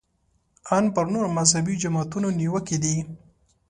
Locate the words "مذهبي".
1.37-1.75